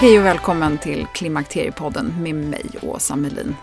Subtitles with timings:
[0.00, 3.56] Hej och välkommen till Klimakteriepodden med mig, Åsa Melin.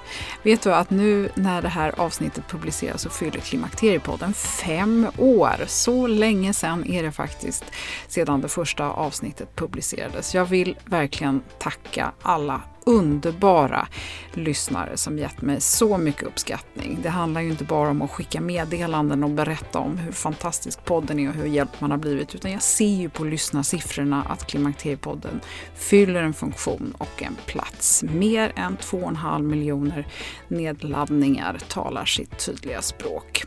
[0.43, 5.63] Vet du att nu när det här avsnittet publiceras så fyller Klimakteriepodden fem år.
[5.67, 7.63] Så länge sedan är det faktiskt
[8.07, 10.35] sedan det första avsnittet publicerades.
[10.35, 13.87] Jag vill verkligen tacka alla underbara
[14.33, 16.99] lyssnare som gett mig så mycket uppskattning.
[17.03, 21.19] Det handlar ju inte bara om att skicka meddelanden och berätta om hur fantastisk podden
[21.19, 25.41] är och hur hjälpt man har blivit, utan jag ser ju på lyssnarsiffrorna att Klimakteriepodden
[25.75, 28.03] fyller en funktion och en plats.
[28.03, 30.07] Mer än 2,5 miljoner
[30.47, 33.45] nedladdningar talar sitt tydliga språk.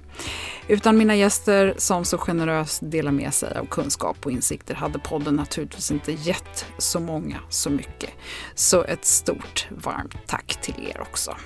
[0.68, 5.36] Utan mina gäster som så generöst delar med sig av kunskap och insikter hade podden
[5.36, 8.10] naturligtvis inte gett så många så mycket.
[8.54, 11.36] Så ett stort varmt tack till er också.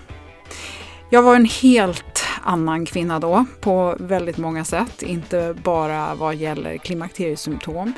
[1.12, 5.02] Jag var en helt annan kvinna då på väldigt många sätt.
[5.02, 7.92] Inte bara vad gäller klimakteriesymptom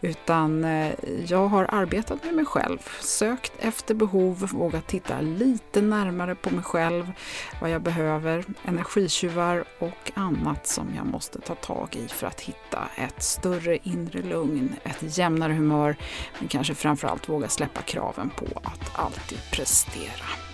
[0.00, 0.92] utan eh,
[1.26, 6.64] jag har arbetat med mig själv, sökt efter behov, vågat titta lite närmare på mig
[6.64, 7.12] själv,
[7.60, 12.88] vad jag behöver, energitjuvar och annat som jag måste ta tag i för att hitta
[12.96, 15.96] ett större inre lugn, ett jämnare humör
[16.38, 20.45] men kanske framförallt våga släppa kraven på att alltid prestera.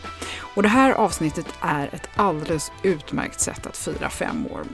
[0.55, 4.65] Och det här avsnittet är ett alldeles utmärkt sätt att fira fem år.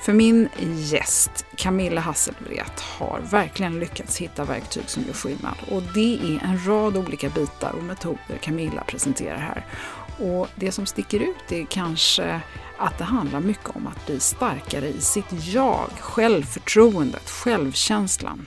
[0.00, 5.54] För min gäst, Camilla Hasselvret, har verkligen lyckats hitta verktyg som gör skillnad.
[5.70, 9.66] Och det är en rad olika bitar och metoder Camilla presenterar här.
[10.18, 12.40] Och det som sticker ut är kanske
[12.78, 18.46] att det handlar mycket om att bli starkare i sitt jag, självförtroendet, självkänslan.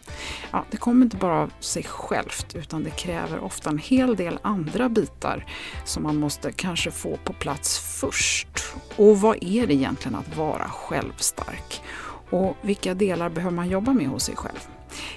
[0.51, 4.39] Ja, det kommer inte bara av sig självt utan det kräver ofta en hel del
[4.41, 5.45] andra bitar
[5.85, 8.73] som man måste kanske få på plats först.
[8.95, 11.81] Och vad är det egentligen att vara självstark?
[12.29, 14.67] Och vilka delar behöver man jobba med hos sig själv?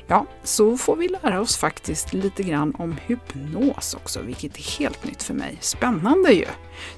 [0.06, 5.04] Ja, så får vi lära oss faktiskt lite grann om hypnos också, vilket är helt
[5.04, 5.58] nytt för mig.
[5.60, 6.46] Spännande ju!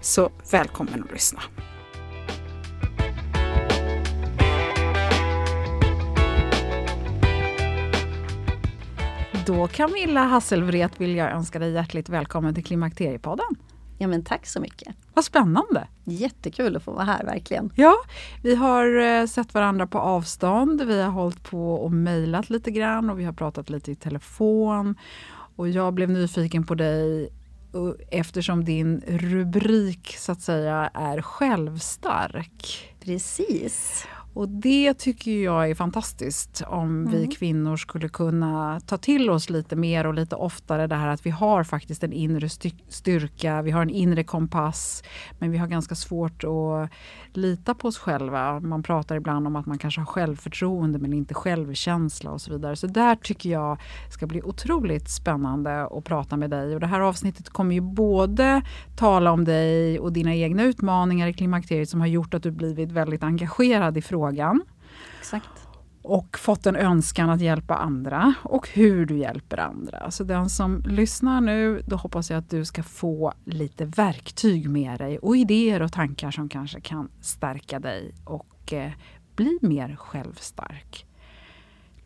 [0.00, 1.42] Så välkommen att lyssna!
[9.46, 13.46] Då Camilla Hasselvret vill jag önska dig hjärtligt välkommen till Klimakteriepodden.
[13.98, 14.96] Ja men tack så mycket.
[15.14, 15.88] Vad spännande!
[16.04, 17.72] Jättekul att få vara här verkligen.
[17.76, 17.94] Ja,
[18.42, 20.82] vi har eh, sett varandra på avstånd.
[20.82, 24.94] Vi har hållit på och mejlat lite grann och vi har pratat lite i telefon.
[25.56, 27.30] Och jag blev nyfiken på dig
[28.10, 32.94] eftersom din rubrik så att säga är självstark.
[33.00, 34.06] Precis.
[34.36, 37.12] Och det tycker jag är fantastiskt om mm.
[37.12, 41.26] vi kvinnor skulle kunna ta till oss lite mer och lite oftare det här att
[41.26, 42.48] vi har faktiskt en inre
[42.88, 45.02] styrka, vi har en inre kompass
[45.38, 46.90] men vi har ganska svårt att
[47.32, 48.60] lita på oss själva.
[48.60, 52.76] Man pratar ibland om att man kanske har självförtroende men inte självkänsla och så vidare.
[52.76, 53.80] Så där tycker jag
[54.10, 56.74] ska bli otroligt spännande att prata med dig.
[56.74, 58.62] Och det här avsnittet kommer ju både
[58.96, 62.92] tala om dig och dina egna utmaningar i klimakteriet som har gjort att du blivit
[62.92, 64.25] väldigt engagerad i frågan.
[65.18, 65.68] Exakt.
[66.02, 68.34] Och fått en önskan att hjälpa andra.
[68.42, 70.10] Och hur du hjälper andra.
[70.10, 74.98] Så den som lyssnar nu, då hoppas jag att du ska få lite verktyg med
[74.98, 75.18] dig.
[75.18, 78.14] Och idéer och tankar som kanske kan stärka dig.
[78.24, 78.92] Och eh,
[79.36, 81.06] bli mer självstark.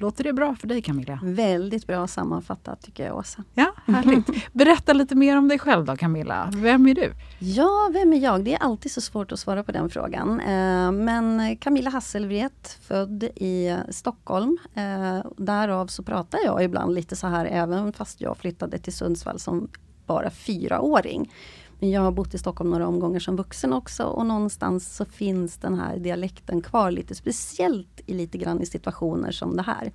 [0.01, 1.19] Låter det bra för dig Camilla?
[1.23, 3.45] Väldigt bra sammanfattat tycker jag Åsa.
[3.55, 4.53] Ja, härligt.
[4.53, 6.51] Berätta lite mer om dig själv då Camilla.
[6.55, 7.13] Vem är du?
[7.39, 8.45] Ja, vem är jag?
[8.45, 10.41] Det är alltid så svårt att svara på den frågan.
[10.41, 14.59] Eh, men Camilla Hasselvret, född i Stockholm.
[14.75, 19.39] Eh, därav så pratar jag ibland lite så här även fast jag flyttade till Sundsvall
[19.39, 19.69] som
[20.07, 21.33] bara fyraåring.
[21.81, 25.57] Men jag har bott i Stockholm några omgångar som vuxen också och någonstans så finns
[25.57, 29.93] den här dialekten kvar lite speciellt i lite grann i situationer som det här.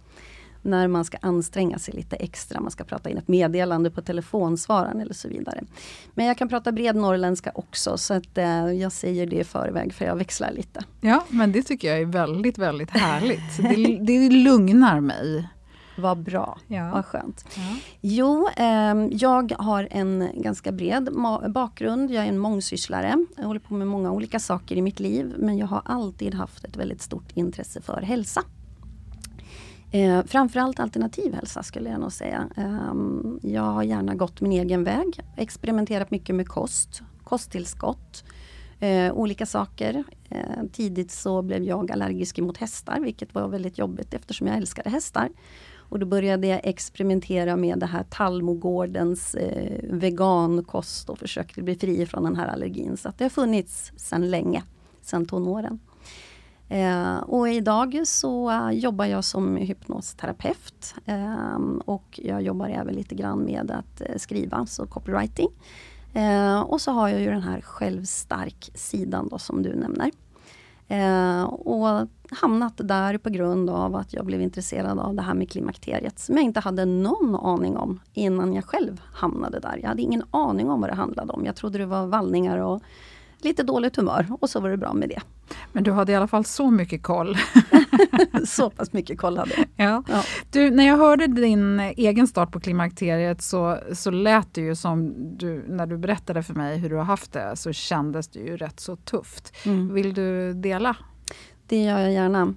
[0.61, 5.01] När man ska anstränga sig lite extra, man ska prata in ett meddelande på telefonsvararen
[5.01, 5.63] eller så vidare.
[6.13, 9.93] Men jag kan prata bred norrländska också så att eh, jag säger det i förväg
[9.93, 10.83] för jag växlar lite.
[11.01, 13.57] Ja men det tycker jag är väldigt väldigt härligt.
[13.57, 15.47] det, det lugnar mig.
[15.97, 16.92] Vad bra, ja.
[16.94, 17.45] vad skönt.
[17.56, 17.75] Ja.
[18.01, 21.09] Jo, eh, jag har en ganska bred
[21.50, 22.12] bakgrund.
[22.12, 23.25] Jag är en mångsysslare.
[23.38, 25.36] Jag håller på med många olika saker i mitt liv.
[25.38, 28.44] Men jag har alltid haft ett väldigt stort intresse för hälsa.
[29.92, 32.50] Eh, framförallt alternativ hälsa skulle jag nog säga.
[32.57, 32.94] Eh,
[33.41, 35.19] jag har gärna gått min egen väg.
[35.38, 38.24] Experimenterat mycket med kost, kosttillskott.
[38.80, 40.03] Eh, olika saker.
[40.30, 44.89] Eh, tidigt så blev jag allergisk mot hästar vilket var väldigt jobbigt eftersom jag älskade
[44.89, 45.30] hästar.
[45.89, 52.05] Och då började jag experimentera med det här Tallmogårdens eh, vegankost och försökte bli fri
[52.05, 52.97] från den här allergin.
[52.97, 54.63] Så det har funnits sedan länge,
[55.01, 55.79] sedan tonåren.
[56.69, 63.15] Eh, och idag så uh, jobbar jag som hypnosterapeut eh, och jag jobbar även lite
[63.15, 65.49] grann med att eh, skriva, så copywriting.
[66.13, 70.11] Eh, och så har jag ju den här självstark sidan då som du nämner.
[70.87, 75.51] Eh, och hamnat där på grund av att jag blev intresserad av det här med
[75.51, 79.79] klimakteriet som jag inte hade någon aning om innan jag själv hamnade där.
[79.81, 81.45] Jag hade ingen aning om vad det handlade om.
[81.45, 82.81] Jag trodde det var vallningar och
[83.37, 85.21] lite dåligt humör och så var det bra med det.
[85.71, 87.38] Men du hade i alla fall så mycket koll.
[88.45, 89.65] så pass mycket koll hade jag.
[89.75, 90.03] Ja.
[90.07, 90.24] ja.
[90.50, 95.13] Du, när jag hörde din egen start på klimakteriet så, så lät det ju som
[95.38, 98.57] du, när du berättade för mig hur du har haft det, så kändes det ju
[98.57, 99.56] rätt så tufft.
[99.65, 99.94] Mm.
[99.94, 100.95] Vill du dela?
[101.68, 102.53] Det gör jag gärna.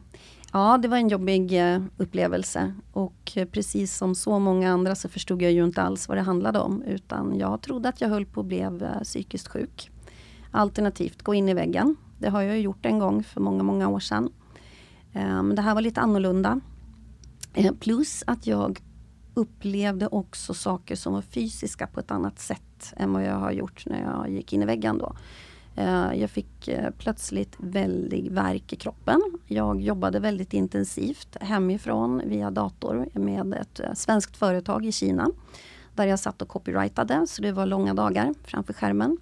[0.53, 5.09] Ja, det var en jobbig eh, upplevelse och eh, precis som så många andra så
[5.09, 8.27] förstod jag ju inte alls vad det handlade om utan jag trodde att jag höll
[8.27, 9.91] på att bli eh, psykiskt sjuk.
[10.51, 11.97] Alternativt gå in i väggen.
[12.19, 14.31] Det har jag gjort en gång för många, många år sedan.
[15.13, 16.61] Eh, men det här var lite annorlunda.
[17.55, 18.81] Eh, plus att jag
[19.35, 23.87] upplevde också saker som var fysiska på ett annat sätt än vad jag har gjort
[23.87, 25.17] när jag gick in i väggen då.
[25.77, 29.21] Eh, jag fick plötsligt väldig värk i kroppen.
[29.47, 35.31] Jag jobbade väldigt intensivt hemifrån via dator med ett svenskt företag i Kina.
[35.95, 39.19] Där jag satt och copyrightade, så det var långa dagar framför skärmen.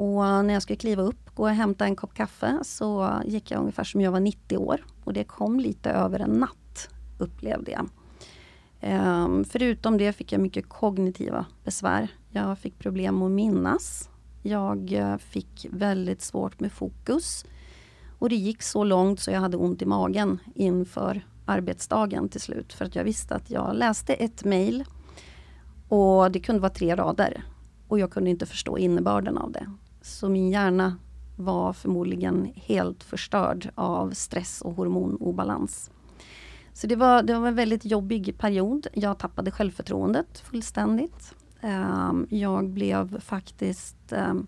[0.00, 3.60] Och när jag skulle kliva upp, gå och hämta en kopp kaffe, så gick jag
[3.60, 4.84] ungefär som jag var 90 år.
[5.04, 6.88] Och det kom lite över en natt,
[7.18, 7.88] upplevde jag.
[8.80, 12.08] Ehm, förutom det fick jag mycket kognitiva besvär.
[12.30, 14.08] Jag fick problem att minnas.
[14.42, 17.44] Jag eh, fick väldigt svårt med fokus.
[18.18, 22.72] Och det gick så långt så jag hade ont i magen inför arbetsdagen till slut.
[22.72, 24.84] För att jag visste att jag läste ett mejl
[25.88, 27.44] och det kunde vara tre rader.
[27.88, 29.66] Och jag kunde inte förstå innebörden av det.
[30.02, 30.96] Så min hjärna
[31.36, 35.90] var förmodligen helt förstörd av stress och hormonobalans.
[36.72, 38.86] Så det var, det var en väldigt jobbig period.
[38.92, 41.34] Jag tappade självförtroendet fullständigt.
[41.60, 44.46] Ehm, jag blev faktiskt ehm,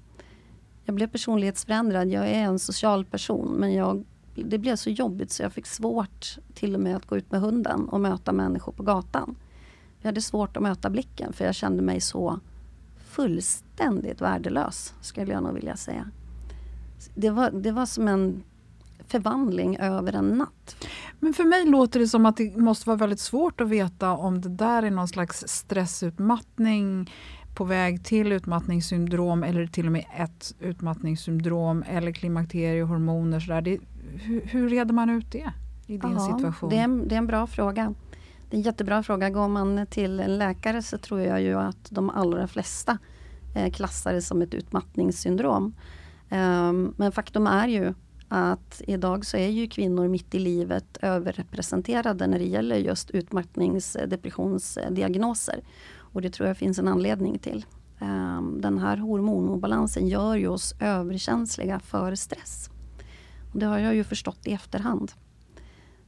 [0.85, 2.09] jag blev personlighetsförändrad.
[2.09, 4.04] Jag är en social person men jag,
[4.35, 7.40] det blev så jobbigt så jag fick svårt till och med att gå ut med
[7.40, 9.35] hunden och möta människor på gatan.
[10.00, 12.40] Jag hade svårt att möta blicken för jag kände mig så
[13.12, 16.11] fullständigt värdelös skulle jag nog vilja säga.
[17.14, 18.42] Det var, det var som en
[19.07, 20.76] förvandling över en natt.
[21.21, 24.40] Men för mig låter det som att det måste vara väldigt svårt att veta om
[24.40, 27.11] det där är någon slags stressutmattning
[27.54, 33.40] på väg till utmattningssyndrom eller till och med ett utmattningssyndrom eller klimakteriehormoner.
[33.40, 33.62] Sådär.
[33.62, 33.78] Det,
[34.23, 35.52] hur, hur reder man ut det
[35.87, 36.71] i din Ja, situation?
[36.71, 37.95] Det är, det är en bra fråga.
[38.52, 39.30] Det är en jättebra fråga.
[39.30, 42.99] Går man till en läkare så tror jag ju att de allra flesta
[43.54, 45.75] eh, klassar det som ett utmattningssyndrom.
[46.30, 47.94] Ehm, men faktum är ju
[48.28, 55.61] att idag så är ju kvinnor mitt i livet överrepresenterade när det gäller just utmattningsdepressionsdiagnoser.
[55.97, 57.66] Och det tror jag finns en anledning till.
[58.00, 62.71] Ehm, den här hormonobalansen gör ju oss överkänsliga för stress.
[63.52, 65.12] Och det har jag ju förstått i efterhand.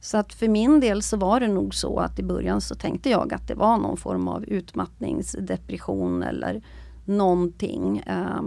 [0.05, 3.09] Så att för min del så var det nog så att i början så tänkte
[3.09, 6.63] jag att det var någon form av utmattningsdepression eller
[7.05, 7.97] någonting.
[7.97, 8.41] Eh,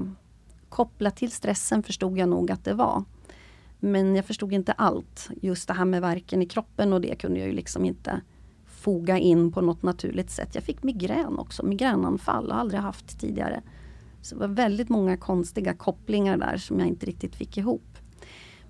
[0.69, 3.05] kopplat till stressen förstod jag nog att det var.
[3.79, 5.31] Men jag förstod inte allt.
[5.43, 8.21] Just det här med verken i kroppen och det kunde jag ju liksom inte
[8.67, 10.55] foga in på något naturligt sätt.
[10.55, 13.63] Jag fick migrän också, migränanfall, har aldrig haft tidigare.
[14.23, 17.99] Så det var väldigt många konstiga kopplingar där som jag inte riktigt fick ihop.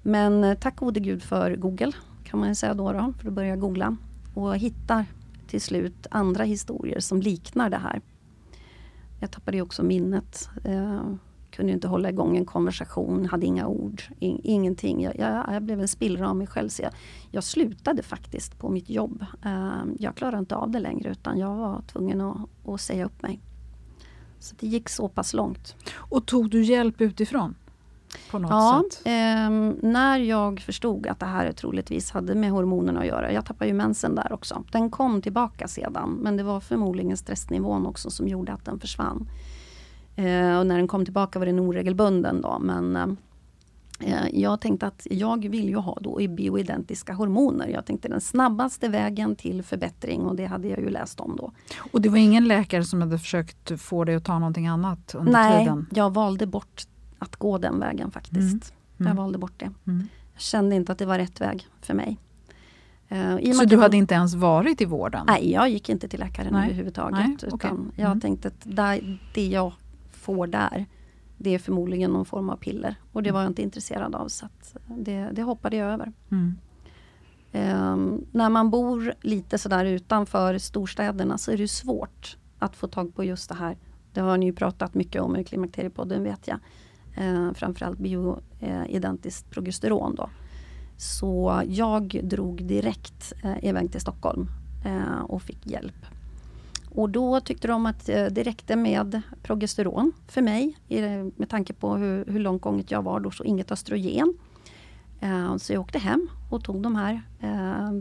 [0.03, 1.93] Men eh, tack gode gud för Google
[2.29, 3.97] kan man säga då, då för att börja googla
[4.35, 5.07] och hittar
[5.47, 8.01] till slut andra historier som liknar det här.
[9.21, 10.49] Jag tappade också minnet.
[10.65, 11.03] Eh,
[11.51, 15.03] kunde inte hålla igång en konversation, hade inga ord, in, ingenting.
[15.03, 16.69] Jag, jag, jag, blev en spillra av mig själv.
[16.69, 16.93] Så jag,
[17.31, 19.25] jag slutade faktiskt på mitt jobb.
[19.45, 23.23] Eh, jag klarade inte av det längre utan jag var tvungen att, att säga upp
[23.23, 23.41] mig.
[24.39, 25.77] Så det gick så pass långt.
[25.95, 27.55] Och tog du hjälp utifrån?
[28.31, 29.07] På något ja, sätt?
[29.07, 29.51] Eh,
[29.91, 33.33] när jag förstod att det här troligtvis hade med hormonerna att göra.
[33.33, 34.65] Jag tappade ju mensen där också.
[34.73, 39.29] Den kom tillbaka sedan men det var förmodligen stressnivån också som gjorde att den försvann.
[40.17, 42.97] Eh, och när den kom tillbaka var den oregelbunden då men
[44.01, 47.69] eh, jag tänkte att jag vill ju ha då bioidentiska hormoner.
[47.69, 51.53] Jag tänkte den snabbaste vägen till förbättring och det hade jag ju läst om då.
[51.93, 55.33] Och det var ingen läkare som hade försökt få dig att ta någonting annat under
[55.33, 55.87] Nej, tiden?
[55.91, 56.87] Nej, jag valde bort
[57.19, 58.39] att gå den vägen faktiskt.
[58.39, 58.61] Mm.
[58.99, 59.09] Mm.
[59.09, 59.71] Jag valde bort det.
[59.87, 60.09] Mm.
[60.33, 62.19] Jag kände inte att det var rätt väg för mig.
[63.13, 65.25] Uh, så du hade inte ens varit i vården?
[65.27, 66.65] Nej, jag gick inte till läkaren Nej.
[66.65, 67.27] överhuvudtaget.
[67.27, 67.71] Nej, utan okay.
[67.97, 68.21] Jag mm.
[68.21, 69.73] tänkte att där, det jag
[70.13, 70.87] får där,
[71.37, 72.95] det är förmodligen någon form av piller.
[73.13, 74.49] Och det var jag inte intresserad av så
[74.87, 76.13] det, det, hoppade jag över.
[76.31, 76.55] Mm.
[77.53, 83.15] Um, när man bor lite sådär utanför storstäderna så är det svårt att få tag
[83.15, 83.77] på just det här.
[84.13, 86.59] Det har ni ju pratat mycket om i Klimakteriepodden vet jag
[87.19, 90.31] eh, framförallt bioidentiskt progesteron då.
[90.97, 94.49] Så jag drog direkt eh, iväg till Stockholm
[94.85, 96.07] eh, och fick hjälp.
[96.95, 100.77] Och då tyckte de att eh, det räckte med progesteron för mig
[101.37, 104.35] med tanke på hur, hur långt gånget jag var då, så inget östrogen.
[105.21, 108.01] Eh, så jag åkte hem och tog de här eh,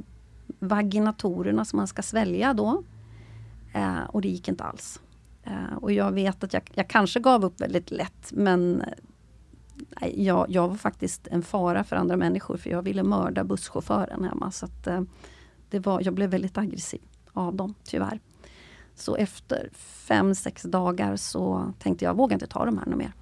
[0.60, 2.84] vaginatorerna som man ska svälja då.
[3.74, 5.02] Eh, och det gick inte alls.
[5.44, 8.84] Eh, och jag vet att jag, jag, kanske gav upp väldigt lätt men
[10.14, 14.52] jag, jag, var faktiskt en fara för andra människor för jag ville mörda busschauffören hemma.
[14.52, 14.88] Så att,
[15.70, 17.02] det var, jag blev väldigt aggressiv
[17.34, 18.20] av dem, tyvärr.
[18.96, 23.14] Så efter fem, sex dagar så tänkte jag, jag vågar inte ta de här mer.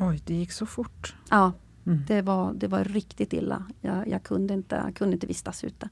[0.00, 1.14] Oj, det gick så fort.
[1.30, 1.52] Ja,
[1.86, 2.04] Mm.
[2.06, 3.64] Det, var, det var riktigt illa.
[3.80, 5.88] Jag, jag, kunde inte, jag kunde inte vistas ute.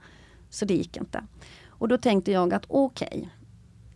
[0.50, 1.24] Så det gick inte.
[1.68, 3.28] Och då tänkte jag att okej, okay,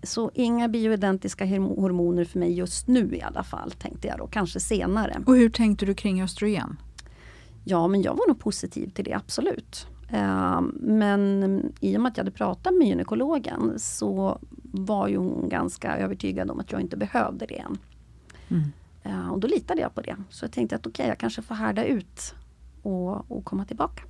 [0.02, 4.26] så inga bioidentiska hormoner för mig just nu i alla fall, tänkte jag då.
[4.26, 5.22] Kanske senare.
[5.26, 6.76] Och hur tänkte du kring östrogen?
[7.64, 9.86] Ja, men jag var nog positiv till det, absolut.
[10.12, 15.48] Uh, men i och med att jag hade pratat med gynekologen så var ju hon
[15.48, 17.78] ganska övertygad om att jag inte behövde det än.
[18.48, 18.72] Mm.
[19.06, 20.16] Uh, och då litade jag på det.
[20.30, 22.34] Så jag tänkte att okej, okay, jag kanske får härda ut
[22.82, 24.02] och, och komma tillbaka.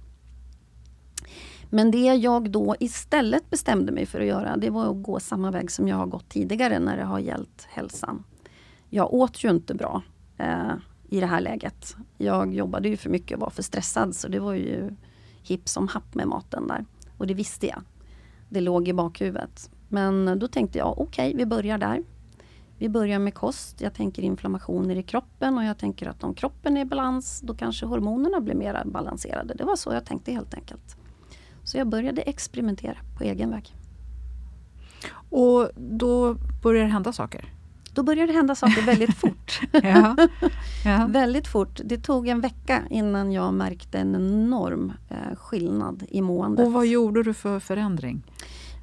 [1.71, 5.51] Men det jag då istället bestämde mig för att göra, det var att gå samma
[5.51, 8.25] väg som jag har gått tidigare när det har gällt hälsan.
[8.91, 10.03] Jag åt ju inte bra
[10.37, 10.73] eh,
[11.09, 11.97] i det här läget.
[12.17, 14.91] Jag jobbade ju för mycket och var för stressad så det var ju
[15.43, 16.85] hipp som happ med maten där.
[17.19, 17.83] Och det visste jag.
[18.49, 19.71] Det låg i bakhuvudet.
[19.89, 22.03] Men då tänkte jag, okej, okay, vi börjar där.
[22.79, 23.81] Vi börjar med kost.
[23.81, 27.55] Jag tänker inflammationer i kroppen och jag tänker att om kroppen är i balans då
[27.55, 29.55] kanske hormonerna blir mer balanserade.
[29.55, 30.98] Det var så jag tänkte helt enkelt.
[31.69, 33.77] Så jag började experimentera på egen väg.
[35.31, 37.53] Och då började det hända saker?
[37.95, 39.61] Då började det hända saker väldigt fort.
[39.73, 40.17] ja.
[40.85, 41.07] Ja.
[41.09, 41.81] väldigt fort.
[41.85, 46.67] Det tog en vecka innan jag märkte en enorm eh, skillnad i måendet.
[46.67, 48.23] Och vad gjorde du för förändring?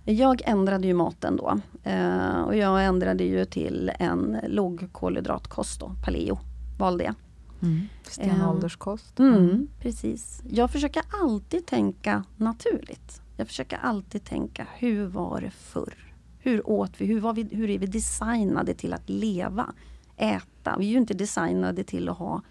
[0.03, 1.59] Jag ändrade ju maten då.
[1.83, 6.39] Eh, och jag ändrade ju till en lågkolhydratkost då, paleo.
[6.79, 7.15] Valde jag.
[7.61, 7.87] Mm.
[8.03, 9.19] Stenålderskost.
[9.19, 9.33] Mm.
[9.33, 10.41] Mm, precis.
[10.49, 13.21] Jag försöker alltid tänka naturligt.
[13.37, 16.13] Jag försöker alltid tänka, hur var det förr?
[16.39, 17.05] Hur åt vi?
[17.05, 19.73] Hur, var vi, hur är vi designade till att leva?
[20.17, 20.75] Äta?
[20.79, 22.41] Vi är ju inte designade till att ha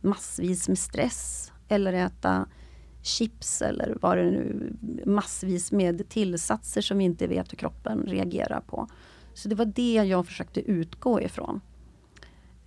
[0.00, 2.46] massvis med stress eller äta
[3.02, 4.72] chips eller vad det nu
[5.06, 8.88] massvis med tillsatser som vi inte vet hur kroppen reagerar på.
[9.34, 11.60] Så det var det jag försökte utgå ifrån.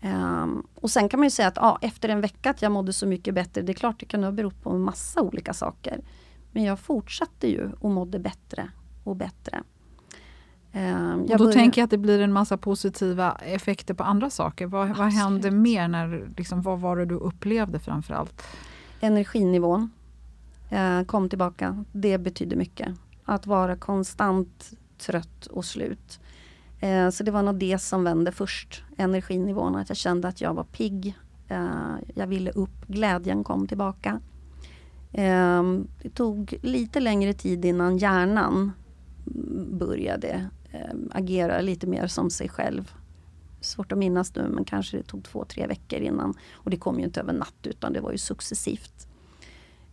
[0.04, 2.94] Um, och sen kan man ju säga att ja, efter en vecka att jag mådde
[2.94, 6.02] så mycket bättre, det är klart det kan ha berott på en massa olika saker.
[6.52, 8.70] Men jag fortsatte ju och mådde bättre
[9.04, 9.64] och bättre.
[10.74, 11.54] Um, och då började...
[11.54, 14.68] tänker jag att det blir en massa positiva effekter på andra saker.
[14.68, 15.88] Vad, vad hände mer?
[15.88, 18.44] När, liksom, vad var det du upplevde framförallt?
[19.02, 19.92] Energinivån
[20.72, 21.86] uh, kom tillbaka.
[21.92, 22.96] Det betydde mycket.
[23.26, 26.20] Att vara konstant trött och slut.
[26.82, 28.84] Eh, så det var nog det som vände först.
[28.98, 31.16] Energinivån, att jag kände att jag var pigg.
[31.48, 34.20] Eh, jag ville upp, glädjen kom tillbaka.
[35.12, 35.64] Eh,
[36.02, 38.72] det tog lite längre tid innan hjärnan
[39.72, 42.92] började ehm, agera lite mer som sig själv.
[43.62, 46.34] Svårt att minnas nu men kanske det tog två, tre veckor innan.
[46.54, 49.08] Och det kom ju inte över natt utan det var ju successivt.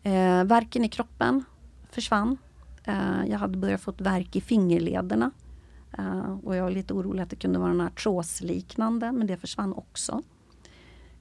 [0.02, 1.44] Eh, verken i kroppen
[1.90, 2.36] försvann.
[2.84, 5.30] Eh, jag hade börjat få värk i fingerlederna.
[5.98, 10.22] Uh, och jag var lite orolig att det kunde vara artrosliknande men det försvann också.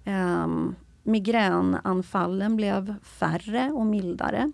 [0.06, 4.52] Um, migränanfallen blev färre och mildare.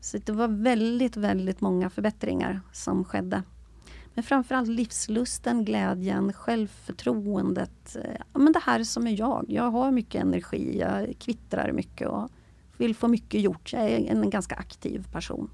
[0.00, 3.42] Så det var väldigt, väldigt många förbättringar som skedde.
[4.14, 7.96] Men framförallt livslusten, glädjen, självförtroendet.
[8.32, 9.44] Ja, men det här som är jag.
[9.48, 12.28] Jag har mycket energi, jag kvittrar mycket och
[12.76, 13.72] vill få mycket gjort.
[13.72, 15.50] Jag är en ganska aktiv person.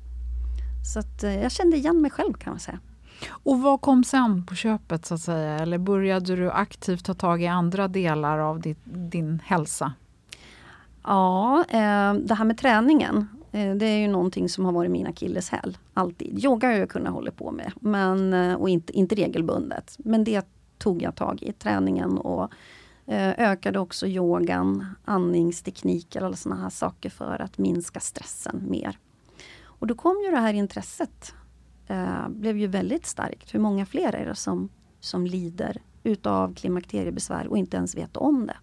[0.93, 2.81] Så att, eh, jag kände igen mig själv kan man säga.
[3.29, 5.59] Och vad kom sen på köpet så att säga?
[5.59, 9.93] Eller började du aktivt ta tag i andra delar av din, din hälsa?
[11.03, 15.07] Ja, eh, det här med träningen Eh, det är ju någonting som har varit min
[15.07, 15.79] akilleshäl.
[15.95, 16.45] Alltid.
[16.45, 19.97] Yoga har jag kunnat hålla på med, men, eh, och inte, inte regelbundet.
[19.99, 20.47] Men det
[20.79, 22.51] tog jag tag i, träningen och
[23.07, 28.99] eh, ökade också yogan, andningstekniker och sådana här saker för att minska stressen mer.
[29.65, 31.35] Och då kom ju det här intresset.
[31.87, 33.55] Eh, blev ju väldigt starkt.
[33.55, 34.69] Hur många fler är det som,
[35.01, 38.57] som lider utav klimakteriebesvär och inte ens vet om det?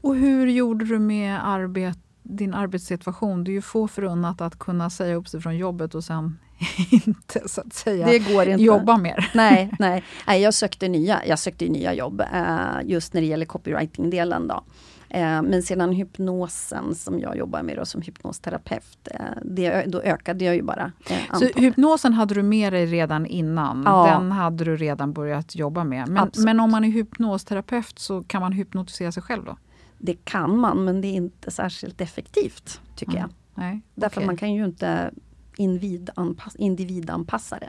[0.00, 3.44] Och hur gjorde du med arbete din arbetssituation.
[3.44, 6.38] Det är ju få förunnat att kunna säga upp sig från jobbet och sen
[6.90, 8.62] inte så att säga det går inte.
[8.62, 9.30] jobba mer.
[9.34, 10.04] Nej, nej.
[10.26, 14.48] nej jag, sökte nya, jag sökte nya jobb eh, just när det gäller copywriting-delen.
[14.48, 14.64] Då.
[15.10, 20.44] Eh, men sedan hypnosen som jag jobbar med då, som hypnosterapeut, eh, det, då ökade
[20.44, 23.82] jag ju bara eh, Så hypnosen hade du med dig redan innan?
[23.86, 24.06] Ja.
[24.06, 26.08] Den hade du redan börjat jobba med.
[26.08, 29.56] Men, men om man är hypnosterapeut så kan man hypnotisera sig själv då?
[29.98, 33.22] Det kan man men det är inte särskilt effektivt tycker mm.
[33.22, 33.30] jag.
[33.64, 34.26] Nej, Därför okay.
[34.26, 35.10] man kan ju inte
[35.56, 37.68] individanpass, individanpassa det.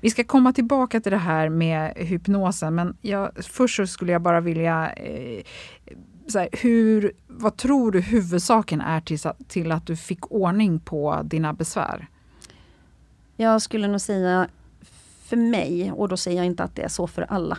[0.00, 4.40] Vi ska komma tillbaka till det här med hypnosen men jag, först skulle jag bara
[4.40, 5.42] vilja eh,
[6.34, 11.52] här, hur, vad tror du huvudsaken är till, till att du fick ordning på dina
[11.52, 12.08] besvär?
[13.36, 14.48] Jag skulle nog säga
[15.24, 17.58] för mig, och då säger jag inte att det är så för alla,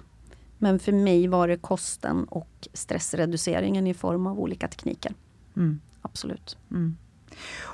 [0.57, 5.13] men för mig var det kosten och stressreduceringen i form av olika tekniker.
[5.55, 5.79] Mm.
[6.01, 6.57] Absolut.
[6.71, 6.97] Mm.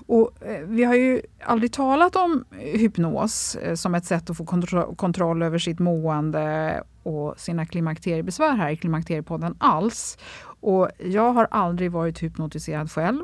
[0.06, 4.46] Och, eh, vi har ju aldrig talat om hypnos eh, som ett sätt att få
[4.46, 10.18] kontro kontroll över sitt mående och sina klimakteriebesvär här i Klimakteriepodden alls.
[10.64, 13.24] Och jag har aldrig varit hypnotiserad själv.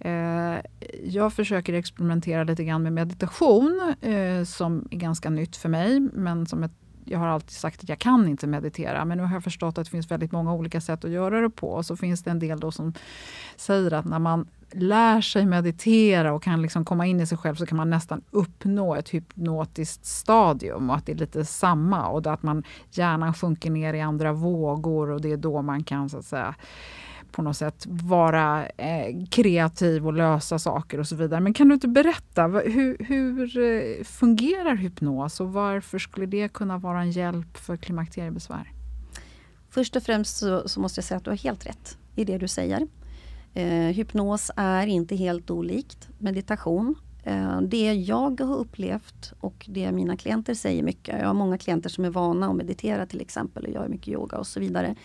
[0.00, 0.56] Eh,
[1.04, 6.46] jag försöker experimentera lite grann med meditation eh, som är ganska nytt för mig men
[6.46, 6.72] som ett
[7.10, 9.84] jag har alltid sagt att jag kan inte meditera, men nu har jag förstått att
[9.84, 11.68] det finns väldigt många olika sätt att göra det på.
[11.68, 12.94] Och så finns det en del då som
[13.56, 17.54] säger att när man lär sig meditera och kan liksom komma in i sig själv
[17.54, 22.26] så kan man nästan uppnå ett hypnotiskt stadium och att det är lite samma och
[22.26, 26.18] att man hjärnan sjunker ner i andra vågor och det är då man kan så
[26.18, 26.54] att säga
[27.32, 31.40] på något sätt vara eh, kreativ och lösa saker och så vidare.
[31.40, 36.78] Men kan du inte berätta, hur, hur eh, fungerar hypnos och varför skulle det kunna
[36.78, 38.72] vara en hjälp för klimakteriebesvär?
[39.70, 42.38] Först och främst så, så, måste jag säga att du har helt rätt i det
[42.38, 42.86] du säger.
[43.54, 46.94] Eh, hypnos är inte helt olikt meditation.
[47.22, 51.90] Eh, det jag har upplevt och det mina klienter säger mycket, jag har många klienter
[51.90, 54.96] som är vana att meditera till exempel och gör mycket yoga och så vidare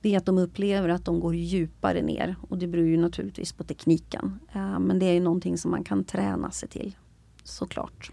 [0.00, 3.52] det är att de upplever att de går djupare ner och det beror ju naturligtvis
[3.52, 4.38] på tekniken.
[4.52, 6.96] Eh, men det är ju någonting som man kan träna sig till,
[7.44, 8.12] såklart.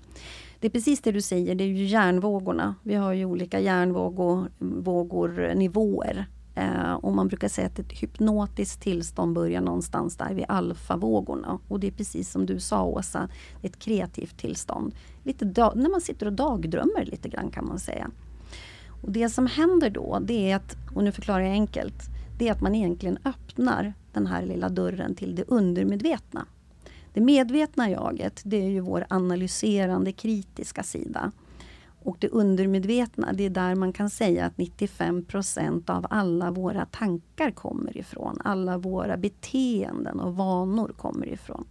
[0.60, 2.76] Det är precis det du säger, det är ju hjärnvågorna.
[2.84, 6.26] Vi har ju olika hjärnvågor, nivåer.
[6.56, 11.60] Eh, och man brukar säga att ett hypnotiskt tillstånd börjar någonstans där vid alfavågorna.
[11.68, 13.30] Och det är precis som du sa Åsa,
[13.62, 14.96] ett kreativt tillstånd.
[15.24, 18.12] Lite när man sitter och dagdrömmer lite grann kan man säga.
[19.02, 22.04] Och det som händer då, det är att, och nu förklarar jag enkelt,
[22.38, 26.46] det är att man egentligen öppnar den här lilla dörren till det undermedvetna.
[27.14, 31.32] Det medvetna jaget, det är ju vår analyserande kritiska sida.
[32.06, 37.52] Och det undermedvetna, det är där man kan säga att 95% av alla våra tankar
[37.52, 38.42] kommer ifrån.
[38.44, 41.66] Alla våra beteenden och vanor kommer ifrån.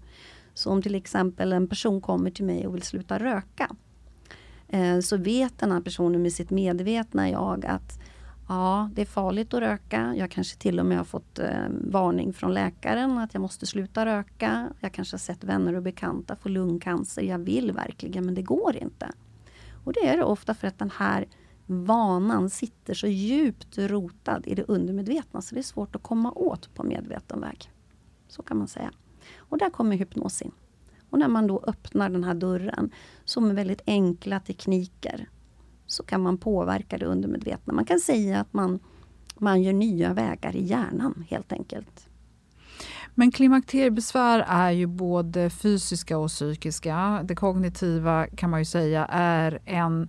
[0.54, 3.76] Så om till exempel en person kommer till mig och vill sluta röka
[4.68, 8.00] eh, så vet den här personen med sitt medvetna jag att
[8.48, 10.14] ja, det är farligt att röka.
[10.16, 14.06] Jag kanske till och med har fått eh, varning från läkaren att jag måste sluta
[14.06, 14.68] röka.
[14.80, 17.22] Jag kanske har sett vänner och bekanta få lungcancer.
[17.22, 19.10] Jag vill verkligen men det går inte.
[19.84, 21.26] Och det är det ofta för att den här
[21.66, 26.74] vanan sitter så djupt rotad i det undermedvetna så det är svårt att komma åt
[26.74, 27.70] på medveten väg.
[28.28, 28.90] Så kan man säga.
[29.36, 30.52] Och där kommer hypnos in.
[31.10, 32.90] Och när man då öppnar den här dörren,
[33.24, 35.28] så med väldigt enkla tekniker,
[35.86, 37.72] så kan man påverka det undermedvetna.
[37.72, 38.78] Man kan säga att man,
[39.38, 42.08] man gör nya vägar i hjärnan helt enkelt.
[43.14, 47.20] Men klimakteriebesvär är ju både fysiska och psykiska.
[47.24, 50.08] Det kognitiva kan man ju säga är en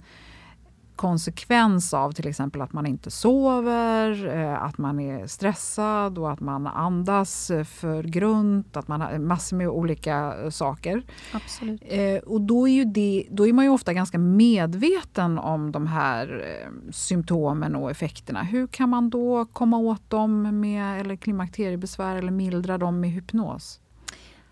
[0.96, 6.40] konsekvens av till exempel att man inte sover, eh, att man är stressad och att
[6.40, 11.04] man andas för grunt, att man har massor med olika saker.
[11.34, 11.82] Absolut.
[11.86, 15.88] Eh, och då är, ju det, då är man ju ofta ganska medveten om de
[15.88, 18.44] här eh, symptomen och effekterna.
[18.44, 23.80] Hur kan man då komma åt dem med eller klimakteriebesvär eller mildra dem med hypnos?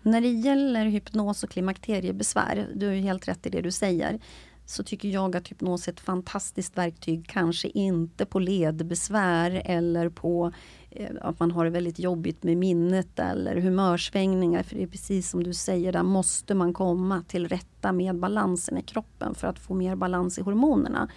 [0.02, 4.20] När det gäller hypnos och klimakteriebesvär, du har helt rätt i det du säger
[4.66, 7.28] så tycker jag att hypnos är ett fantastiskt verktyg.
[7.28, 10.52] Kanske inte på ledbesvär eller på
[10.90, 14.62] eh, att man har det väldigt jobbigt med minnet eller humörsvängningar.
[14.62, 18.78] För det är precis som du säger, där måste man komma till rätta med balansen
[18.78, 21.08] i kroppen för att få mer balans i hormonerna.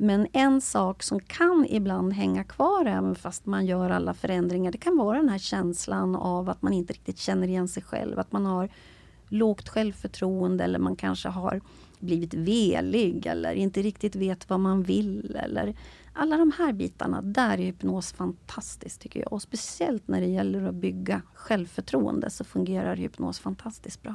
[0.00, 4.78] Men en sak som kan ibland hänga kvar även fast man gör alla förändringar, det
[4.78, 8.18] kan vara den här känslan av att man inte riktigt känner igen sig själv.
[8.18, 8.68] Att man har
[9.28, 11.60] lågt självförtroende eller man kanske har
[12.00, 15.36] blivit velig eller inte riktigt vet vad man vill.
[15.44, 15.76] Eller
[16.12, 19.32] alla de här bitarna, där är hypnos fantastiskt tycker jag.
[19.32, 24.14] Och speciellt när det gäller att bygga självförtroende så fungerar hypnos fantastiskt bra.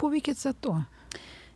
[0.00, 0.82] På vilket sätt då?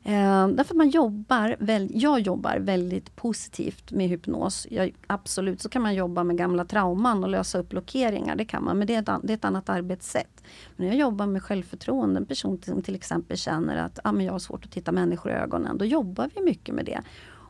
[0.02, 4.66] Eh, därför man jobbar, väl, jag jobbar väldigt positivt med hypnos.
[4.70, 8.64] Jag, absolut, så kan man jobba med gamla trauman och lösa upp blockeringar, det kan
[8.64, 10.44] man, men det är ett, det är ett annat arbetssätt.
[10.76, 14.32] Men jag jobbar med självförtroende, en person som till exempel känner att ah, men jag
[14.32, 17.02] har svårt att titta människor i ögonen, då jobbar vi mycket med det.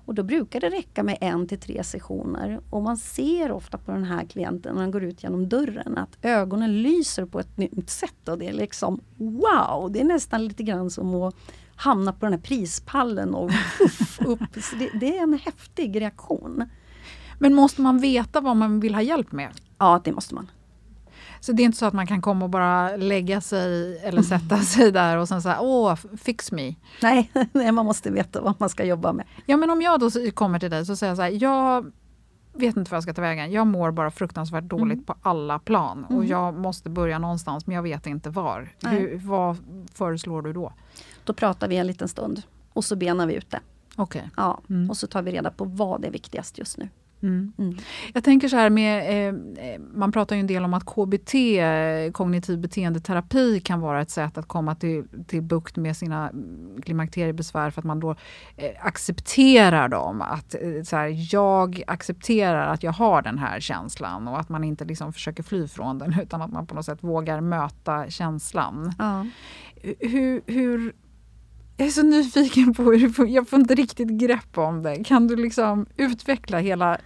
[0.07, 2.61] Och då brukar det räcka med en till tre sessioner.
[2.71, 6.19] Och man ser ofta på den här klienten när han går ut genom dörren att
[6.23, 8.29] ögonen lyser på ett nytt sätt.
[8.29, 9.93] Och det är liksom wow!
[9.93, 11.35] Det är nästan lite grann som att
[11.77, 13.51] hamna på den här prispallen och
[14.27, 14.41] upp.
[14.79, 16.65] Det, det är en häftig reaktion.
[17.39, 19.51] Men måste man veta vad man vill ha hjälp med?
[19.79, 20.51] Ja, det måste man.
[21.45, 24.59] Så det är inte så att man kan komma och bara lägga sig eller sätta
[24.63, 26.75] sig där och sen säga åh, fix me.
[27.53, 29.27] Nej, man måste veta vad man ska jobba med.
[29.47, 31.93] Ja men om jag då kommer till dig så säger jag så här, jag
[32.53, 33.53] vet inte vad jag ska ta vägen.
[33.53, 35.05] Jag mår bara fruktansvärt dåligt mm.
[35.05, 36.27] på alla plan och mm.
[36.27, 38.73] jag måste börja någonstans men jag vet inte var.
[38.83, 39.57] Hur, vad
[39.95, 40.73] föreslår du då?
[41.25, 43.61] Då pratar vi en liten stund och så benar vi ut det.
[43.97, 44.23] Okay.
[44.37, 44.91] Ja, mm.
[44.91, 46.89] Och så tar vi reda på vad är viktigast just nu.
[47.25, 47.53] Mm.
[47.59, 47.77] Mm.
[48.15, 51.35] Jag tänker så här med, eh, man pratar ju en del om att KBT,
[52.13, 56.31] kognitiv beteendeterapi, kan vara ett sätt att komma till, till bukt med sina
[56.83, 58.11] klimakteriebesvär för att man då
[58.57, 60.23] eh, accepterar dem.
[60.23, 64.65] Att eh, så här, jag accepterar att jag har den här känslan och att man
[64.65, 68.93] inte liksom försöker fly från den utan att man på något sätt vågar möta känslan.
[68.99, 69.27] Ja.
[70.01, 70.93] Hur, hur
[71.77, 75.05] jag är så nyfiken på hur jag får inte riktigt grepp om det.
[75.05, 76.99] Kan du liksom utveckla hela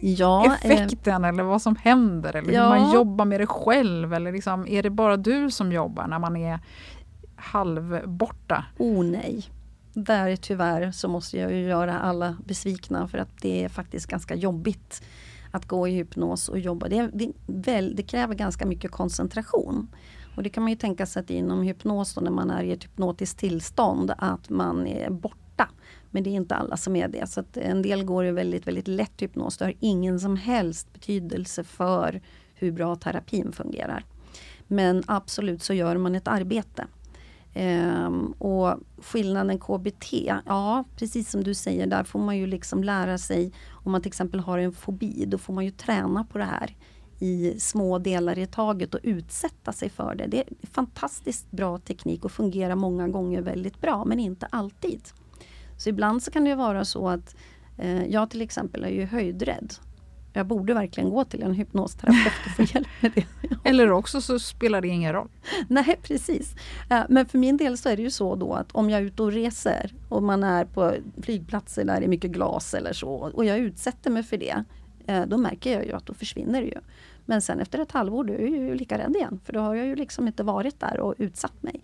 [0.00, 2.62] ja, effekten eh, eller vad som händer eller ja.
[2.62, 4.14] hur man jobbar med det själv?
[4.14, 6.58] Eller liksom, är det bara du som jobbar när man är
[7.36, 8.64] halvborta?
[8.78, 9.44] Oh nej.
[9.92, 14.34] Där tyvärr så måste jag ju göra alla besvikna för att det är faktiskt ganska
[14.34, 15.02] jobbigt
[15.50, 16.88] att gå i hypnos och jobba.
[16.88, 19.88] Det, det, väl, det kräver ganska mycket koncentration.
[20.36, 22.84] Och det kan man ju tänka sig att inom hypnos när man är i ett
[22.84, 25.39] hypnotiskt tillstånd att man är borta.
[26.10, 27.30] Men det är inte alla som är det.
[27.30, 29.56] Så att en del går i väldigt, väldigt lätt hypnos.
[29.56, 32.20] Det har ingen som helst betydelse för
[32.54, 34.04] hur bra terapin fungerar.
[34.66, 36.86] Men absolut så gör man ett arbete.
[37.54, 40.12] Ehm, och skillnaden KBT,
[40.46, 44.08] ja precis som du säger, där får man ju liksom lära sig om man till
[44.08, 46.76] exempel har en fobi, då får man ju träna på det här
[47.18, 50.26] i små delar i taget och utsätta sig för det.
[50.26, 55.00] Det är fantastiskt bra teknik och fungerar många gånger väldigt bra men inte alltid.
[55.80, 57.36] Så ibland så kan det vara så att
[57.78, 59.74] eh, jag till exempel är ju höjdrädd.
[60.32, 63.24] Jag borde verkligen gå till en hypnosterapeut och få hjälp med det.
[63.68, 65.28] Eller också så spelar det ingen roll.
[65.68, 66.54] Nej precis.
[66.90, 69.04] Eh, men för min del så är det ju så då att om jag är
[69.04, 73.10] ute och reser och man är på flygplatser där det är mycket glas eller så
[73.10, 74.64] och jag utsätter mig för det.
[75.06, 76.80] Eh, då märker jag ju att då försvinner det ju.
[77.24, 79.40] Men sen efter ett halvår då är jag ju lika rädd igen.
[79.44, 81.80] För då har jag ju liksom inte varit där och utsatt mig.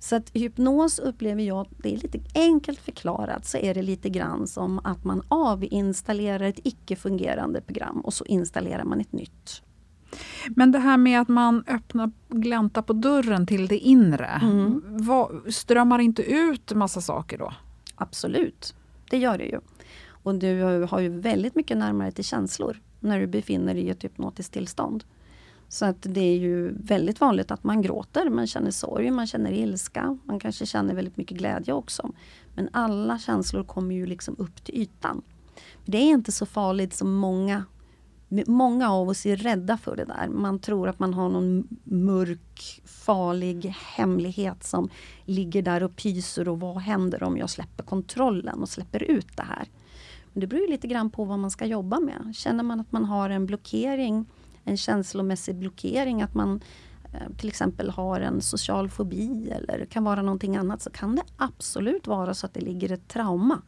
[0.00, 4.46] Så att hypnos upplever jag, det är lite enkelt förklarat, så är det lite grann
[4.46, 9.62] som att man avinstallerar ett icke-fungerande program och så installerar man ett nytt.
[10.48, 14.82] Men det här med att man öppnar, gläntar på dörren till det inre, mm.
[14.84, 17.52] vad, strömmar inte ut massa saker då?
[17.94, 18.74] Absolut,
[19.10, 19.60] det gör det ju.
[20.22, 24.04] Och du har ju väldigt mycket närmare till känslor när du befinner dig i ett
[24.04, 25.04] hypnotiskt tillstånd.
[25.72, 29.52] Så att det är ju väldigt vanligt att man gråter, man känner sorg, man känner
[29.52, 32.12] ilska, man kanske känner väldigt mycket glädje också.
[32.54, 35.22] Men alla känslor kommer ju liksom upp till ytan.
[35.84, 37.64] Det är inte så farligt som många
[38.46, 40.28] Många av oss är rädda för det där.
[40.28, 44.88] Man tror att man har någon mörk, farlig hemlighet som
[45.24, 49.42] ligger där och pyser och vad händer om jag släpper kontrollen och släpper ut det
[49.42, 49.68] här?
[50.32, 52.32] Men det beror lite grann på vad man ska jobba med.
[52.34, 54.26] Känner man att man har en blockering,
[54.70, 56.60] en känslomässig blockering, att man
[57.12, 61.22] eh, till exempel har en social fobi eller kan vara någonting annat så kan det
[61.36, 63.62] absolut vara så att det ligger ett trauma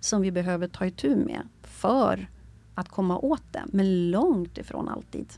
[0.00, 2.28] som vi behöver ta itu med för
[2.74, 5.32] att komma åt det, men långt ifrån alltid.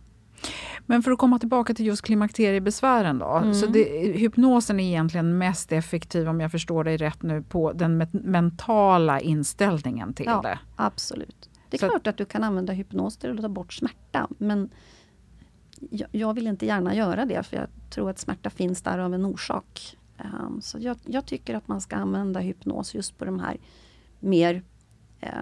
[0.86, 3.26] Men för att komma tillbaka till just klimakteriebesvären då.
[3.26, 3.54] Mm.
[3.54, 8.08] Så det, hypnosen är egentligen mest effektiv, om jag förstår dig rätt nu, på den
[8.12, 10.58] mentala inställningen till ja, det.
[10.76, 11.50] Absolut.
[11.70, 11.88] Det är så.
[11.88, 14.70] klart att du kan använda hypnos till att ta bort smärta, men
[16.10, 19.24] jag, vill inte gärna göra det, för jag tror att smärta finns där av en
[19.24, 19.96] orsak.
[20.18, 23.56] Um, så jag, jag, tycker att man ska använda hypnos just på de här
[24.20, 24.62] mer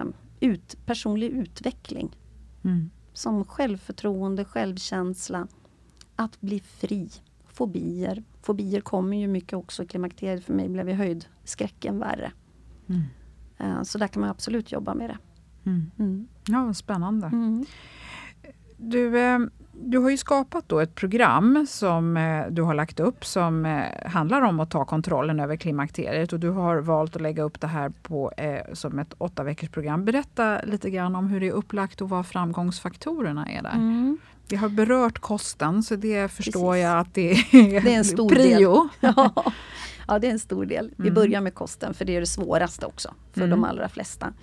[0.01, 2.17] um, ut, personlig utveckling.
[2.63, 5.47] Mm som självförtroende, självkänsla,
[6.15, 7.09] att bli fri.
[7.45, 8.23] Fobier.
[8.41, 10.45] Fobier kommer ju mycket också i klimakteriet.
[10.45, 12.31] För mig blev ju höjdskräcken värre.
[12.87, 13.03] Mm.
[13.57, 15.17] Eh, så där kan man absolut jobba med det.
[15.69, 15.91] Mm.
[15.99, 16.27] Mm.
[16.47, 17.27] Ja, spännande.
[17.27, 17.65] Mm.
[18.77, 19.17] Du,
[19.81, 24.09] du har ju skapat då ett program som eh, du har lagt upp som eh,
[24.09, 27.67] handlar om att ta kontrollen över klimakteriet och du har valt att lägga upp det
[27.67, 30.05] här på, eh, som ett åtta veckors program.
[30.05, 33.73] Berätta lite grann om hur det är upplagt och vad framgångsfaktorerna är där.
[33.73, 34.17] Mm.
[34.49, 36.83] Vi har berört kosten så det förstår Precis.
[36.83, 38.89] jag att det är, det är en stor prio.
[39.01, 39.13] Del.
[39.15, 39.43] Ja.
[40.07, 40.91] ja, det är en stor del.
[40.95, 41.13] Vi mm.
[41.13, 43.49] börjar med kosten för det är det svåraste också för mm.
[43.49, 44.33] de allra flesta.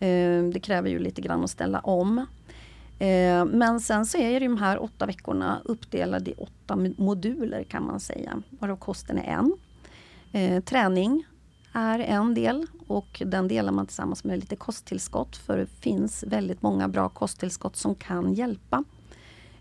[0.00, 2.26] Eh, det kräver ju lite grann att ställa om.
[2.98, 8.00] Eh, men sen så är de här åtta veckorna uppdelade i åtta moduler kan man
[8.00, 9.52] säga, varav kosten är en.
[10.32, 11.24] Eh, träning
[11.72, 16.62] är en del och den delar man tillsammans med lite kosttillskott för det finns väldigt
[16.62, 18.84] många bra kosttillskott som kan hjälpa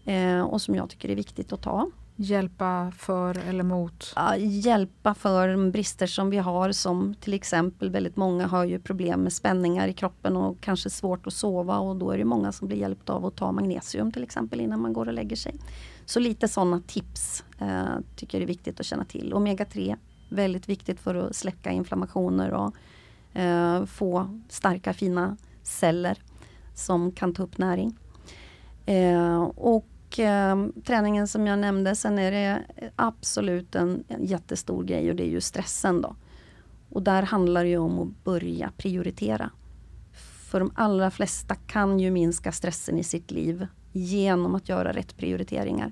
[0.06, 1.90] eh, och som jag tycker är viktigt att ta.
[2.24, 4.14] Hjälpa för eller mot?
[4.16, 9.22] Ja, hjälpa för brister som vi har som till exempel väldigt många har ju problem
[9.22, 12.68] med spänningar i kroppen och kanske svårt att sova och då är det många som
[12.68, 15.56] blir hjälpta av att ta magnesium till exempel innan man går och lägger sig.
[16.06, 19.34] Så lite sådana tips eh, tycker jag är viktigt att känna till.
[19.34, 19.96] Omega 3,
[20.30, 22.76] väldigt viktigt för att släcka inflammationer och
[23.40, 26.18] eh, få starka fina celler
[26.76, 27.98] som kan ta upp näring.
[28.86, 29.86] Eh, och
[30.20, 32.62] eh, träningen som jag nämnde, sen är det
[32.96, 36.16] absolut en, en jättestor grej och det är ju stressen då.
[36.90, 39.50] Och där handlar det om att börja prioritera.
[40.52, 45.18] För de allra flesta kan ju minska stressen i sitt liv genom att göra rätt
[45.18, 45.92] prioriteringar.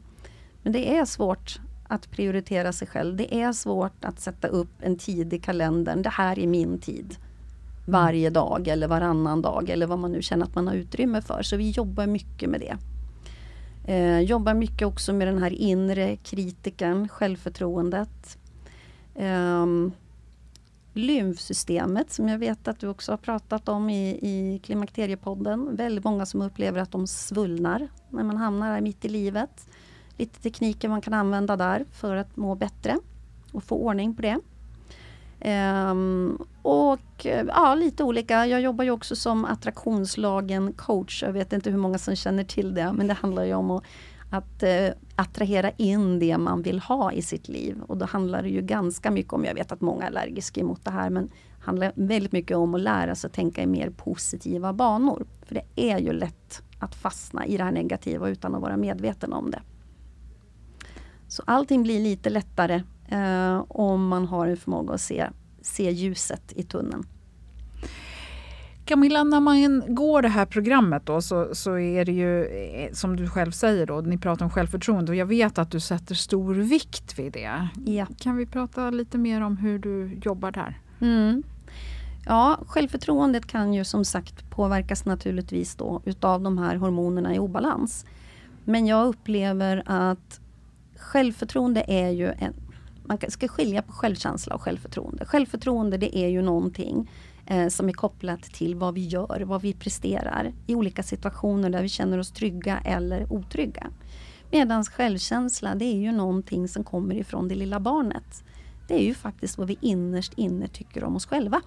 [0.64, 3.16] Men det är svårt att prioritera sig själv.
[3.16, 6.02] Det är svårt att sätta upp en tid i kalendern.
[6.02, 7.16] Det här är min tid.
[7.88, 11.44] Varje dag eller varannan dag eller vad man nu känner att man har utrymme för.
[11.44, 12.78] Så vi jobbar mycket med det.
[13.90, 18.38] Eh, jobbar mycket också med den här inre kritiken, självförtroendet.
[19.16, 19.66] Eh,
[20.94, 25.76] lymfsystemet som jag vet att du också har pratat om i, i Klimakteriepodden.
[25.76, 29.68] Väldigt många som upplever att de svullnar när man hamnar här mitt i livet.
[30.18, 32.98] Lite tekniker man kan använda där för att må bättre
[33.52, 34.40] och få ordning på det.
[35.46, 38.48] Um, och eh, ja, lite olika.
[38.48, 41.24] Jag jobbar ju också som attraktionslagen coach.
[41.24, 43.84] Jag vet inte hur många som känner till det, men det handlar ju om att,
[44.32, 47.82] att uh, attrahera in det man vill ha i sitt liv.
[47.88, 50.86] Och då handlar det ju ganska mycket om, jag vet att många är allergiska mot
[50.86, 53.90] det här, men det handlar väldigt mycket om att lära sig att tänka i mer
[53.90, 55.26] positiva banor.
[55.42, 59.34] För det är ju lätt att fastna i det här negativa utan att vara medveten
[59.34, 59.62] om det.
[61.28, 65.28] Så allting blir lite lättare eh, om man har en förmåga att se,
[65.62, 67.08] se ljuset i tunneln.
[68.86, 73.16] Camilla, när man går det här programmet då så, så är det ju eh, som
[73.16, 76.56] du själv säger då, ni pratar om självförtroende och jag vet att du sätter stor
[76.56, 77.68] vikt vid det.
[77.86, 78.06] Ja.
[78.20, 80.80] Kan vi prata lite mer om hur du jobbar där?
[81.02, 81.44] Mm.
[82.26, 88.06] Ja, självförtroendet kan ju som sagt påverkas naturligtvis då utav de här hormonerna i obalans.
[88.66, 90.40] Men jag upplever att
[90.98, 92.54] självförtroende är ju en,
[93.10, 95.26] man ska skilja på självkänsla och självförtroende.
[95.26, 97.12] Självförtroende det är ju någonting
[97.46, 101.82] eh, som är kopplat till vad vi gör, vad vi presterar i olika situationer där
[101.82, 103.88] vi känner oss trygga eller otrygga.
[104.52, 108.44] Medan självkänsla det är ju någonting som kommer ifrån det lilla barnet.
[108.88, 111.62] Det är ju faktiskt vad vi innerst inne tycker om oss själva.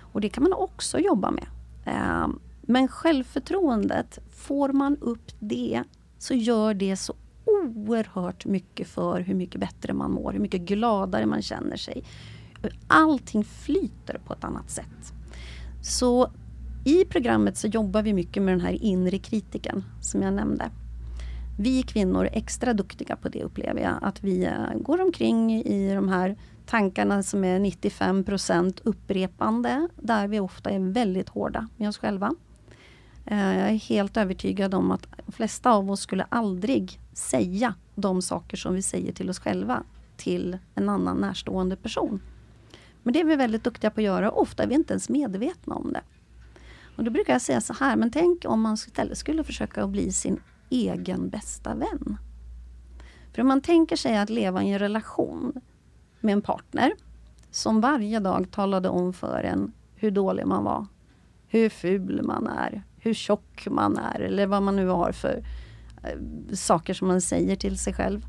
[0.00, 1.46] Och det kan man också jobba med.
[1.84, 2.28] Eh,
[2.62, 5.82] men självförtroendet, får man upp det
[6.18, 7.14] så gör det så
[7.48, 12.04] oerhört mycket för hur mycket bättre man mår, hur mycket gladare man känner sig.
[12.86, 15.12] Allting flyter på ett annat sätt.
[15.82, 16.30] Så
[16.84, 20.70] i programmet så jobbar vi mycket med den här inre kritiken som jag nämnde.
[21.60, 23.98] Vi kvinnor är extra duktiga på det upplever jag.
[24.02, 29.88] Att vi eh, går omkring i de här tankarna som är 95% upprepande.
[29.96, 32.34] Där vi ofta är väldigt hårda med oss själva.
[33.26, 38.22] Eh, jag är helt övertygad om att de flesta av oss skulle aldrig säga de
[38.22, 39.82] saker som vi säger till oss själva
[40.16, 42.20] till en annan närstående person.
[43.02, 45.08] Men det är vi väldigt duktiga på att göra och ofta är vi inte ens
[45.08, 46.00] medvetna om det.
[46.96, 49.90] Och då brukar jag säga så här, men tänk om man istället skulle försöka att
[49.90, 52.16] bli sin egen bästa vän.
[53.32, 55.60] För om man tänker sig att leva i en relation
[56.20, 56.92] med en partner
[57.50, 60.86] som varje dag talade om för en hur dålig man var,
[61.46, 65.44] hur ful man är, hur tjock man är eller vad man nu har för
[66.52, 68.26] saker som man säger till sig själv.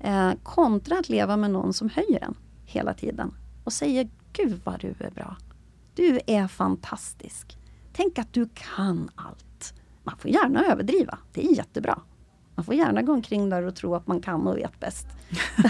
[0.00, 4.80] Eh, kontra att leva med någon som höjer en hela tiden och säger Gud vad
[4.80, 5.36] du är bra.
[5.94, 7.58] Du är fantastisk.
[7.92, 9.74] Tänk att du kan allt.
[10.04, 12.00] Man får gärna överdriva, det är jättebra.
[12.54, 15.06] Man får gärna gå omkring där och tro att man kan och vet bäst.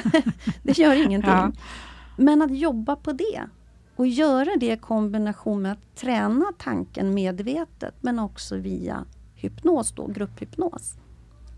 [0.62, 1.30] det gör ingenting.
[1.30, 1.52] Ja.
[2.16, 3.48] Men att jobba på det
[3.96, 10.06] och göra det i kombination med att träna tanken medvetet men också via hypnos, då,
[10.06, 10.94] grupphypnos.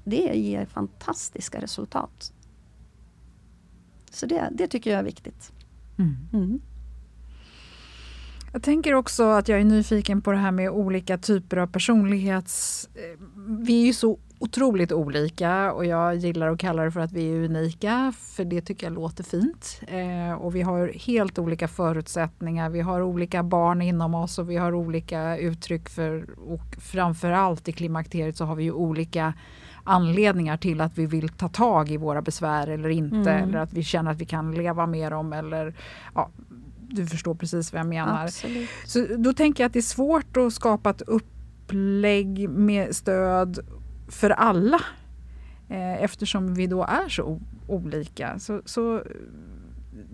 [0.05, 2.33] Det ger fantastiska resultat.
[4.11, 5.53] Så det, det tycker jag är viktigt.
[5.99, 6.17] Mm.
[6.33, 6.61] Mm.
[8.53, 12.89] Jag tänker också att jag är nyfiken på det här med olika typer av personlighets...
[12.95, 13.21] Eh,
[13.59, 17.33] vi är ju så otroligt olika och jag gillar att kalla det för att vi
[17.33, 19.81] är unika för det tycker jag låter fint.
[19.89, 24.57] Eh, och vi har helt olika förutsättningar, vi har olika barn inom oss och vi
[24.57, 29.35] har olika uttryck för och framförallt i klimakteriet så har vi ju olika
[29.85, 33.49] anledningar till att vi vill ta tag i våra besvär eller inte Mm.
[33.49, 35.75] eller att vi känner att vi kan leva med dem eller
[36.15, 36.31] ja,
[36.89, 38.25] du förstår precis vad jag menar.
[38.25, 38.69] Absolut.
[38.87, 43.59] Så då tänker jag att det är svårt att skapa ett upplägg med stöd
[44.09, 44.81] för alla
[45.69, 48.39] eh, eftersom vi då är så olika.
[48.39, 49.03] Så, så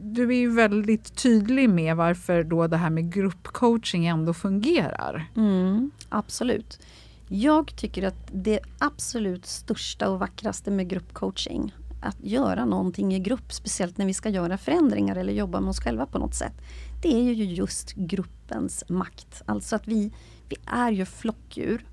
[0.02, 5.30] du är ju väldigt tydlig med varför då det här med gruppcoaching ändå fungerar.
[5.36, 6.80] Mm, absolut.
[7.28, 13.52] Jag tycker att det absolut största och vackraste med gruppcoaching, att göra någonting i grupp,
[13.52, 16.54] speciellt när vi ska göra förändringar eller jobba med oss själva på något sätt,
[17.02, 19.42] det är ju just gruppens makt.
[19.46, 20.12] Alltså att vi,
[20.48, 21.86] vi är ju flockdjur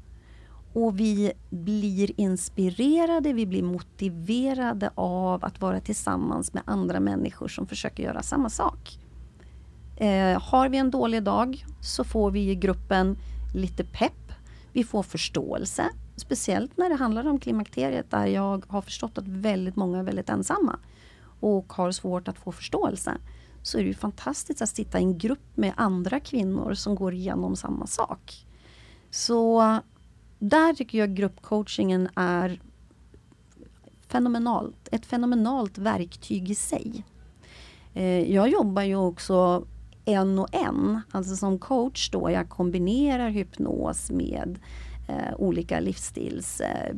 [0.73, 7.67] och vi blir inspirerade, vi blir motiverade av att vara tillsammans med andra människor som
[7.67, 8.99] försöker göra samma sak.
[9.97, 13.17] Eh, har vi en dålig dag så får vi i gruppen
[13.53, 14.24] lite pepp.
[14.75, 15.89] Vi får förståelse.
[16.15, 20.29] Speciellt när det handlar om klimakteriet där jag har förstått att väldigt många är väldigt
[20.29, 20.79] ensamma
[21.39, 23.17] och har svårt att få förståelse.
[23.61, 27.13] Så är det ju fantastiskt att sitta i en grupp med andra kvinnor som går
[27.13, 28.45] igenom samma sak.
[29.09, 29.61] Så
[30.39, 32.61] där tycker jag gruppcoachingen är
[34.07, 34.89] fenomenalt.
[34.91, 37.03] Ett fenomenalt verktyg i sig.
[37.93, 39.67] Eh, jag jobbar ju också
[40.05, 42.31] en och en, alltså som coach då.
[42.31, 44.59] Jag kombinerar hypnos med
[45.07, 46.95] eh, olika livsstils eh,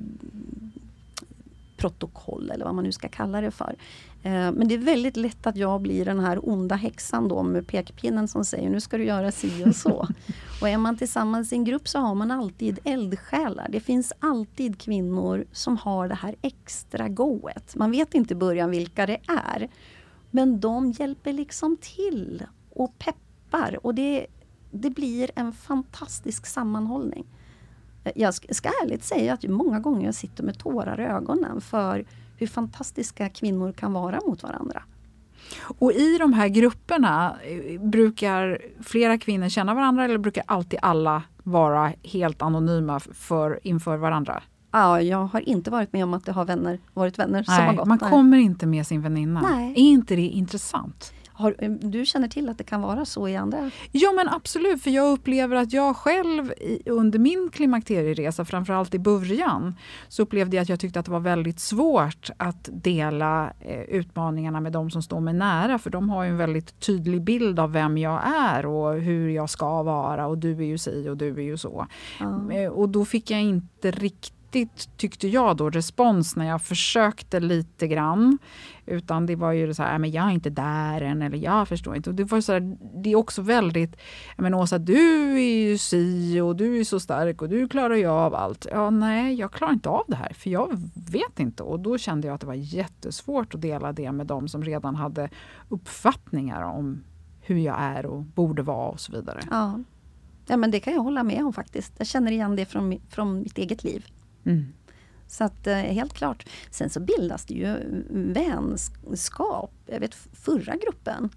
[2.53, 3.75] eller vad man nu ska kalla det för.
[4.23, 7.67] Eh, men det är väldigt lätt att jag blir den här onda häxan då med
[7.67, 10.07] pekpinnen som säger nu ska du göra si och så.
[10.61, 13.67] och är man tillsammans i en grupp så har man alltid eldsjälar.
[13.69, 17.75] Det finns alltid kvinnor som har det här extra goet.
[17.75, 19.69] Man vet inte i början vilka det är.
[20.31, 22.43] Men de hjälper liksom till
[22.77, 24.27] och peppar och det,
[24.71, 27.25] det blir en fantastisk sammanhållning.
[28.15, 32.05] Jag ska, ärligt säga att många gånger jag sitter med tårar i ögonen för
[32.37, 34.83] hur fantastiska kvinnor kan vara mot varandra.
[35.79, 41.23] Och i de här grupperna, eh, brukar flera kvinnor känna varandra eller brukar alltid alla
[41.43, 44.43] vara helt anonyma för, inför varandra?
[44.71, 47.67] Ja, jag har inte varit med om att det har vänner, varit vänner som har
[47.67, 47.87] Nej, gått.
[47.87, 48.09] man Nej.
[48.09, 49.41] kommer inte med sin väninna.
[49.41, 49.71] Nej.
[49.71, 51.13] Är inte det intressant?
[51.37, 53.71] Har, eh, du känner till att det kan vara så i andra?
[53.91, 56.53] Ja men absolut, för jag upplever att jag själv
[56.85, 59.75] under min klimakterieresa, framförallt i början,
[60.07, 64.59] så upplevde jag att jag tyckte att det var väldigt svårt att dela eh, utmaningarna
[64.59, 67.71] med de som står mig nära, för de har ju en väldigt tydlig bild av
[67.71, 71.29] vem jag är och hur jag ska vara och du är ju si och du
[71.33, 71.87] är ju så.
[72.53, 74.33] Eh, Och då fick jag inte riktigt
[74.97, 78.37] tyckte jag då respons när jag försökte lite grann.
[78.85, 81.67] Utan det var ju så här, äh, men jag är inte där än eller jag
[81.67, 82.09] förstår inte.
[82.09, 83.95] Och det, var så här, det är också väldigt,
[84.37, 88.07] men Åsa du är ju si och du är så stark och du klarar ju
[88.07, 88.67] av allt.
[88.71, 91.63] Ja nej, jag klarar inte av det här för jag vet inte.
[91.63, 94.95] Och då kände jag att det var jättesvårt att dela det med de som redan
[94.95, 95.29] hade
[95.69, 97.03] uppfattningar om
[97.41, 99.41] hur jag är och borde vara och så vidare.
[99.51, 99.79] Ja.
[100.47, 101.93] ja, men det kan jag hålla med om faktiskt.
[101.97, 104.05] Jag känner igen det från, från mitt eget liv.
[104.47, 104.65] Mm.
[105.27, 106.45] Så att, eh, helt klart.
[106.71, 107.75] Sen så bildas det ju
[108.09, 109.71] vänskap.
[109.85, 111.29] Jag vet förra gruppen,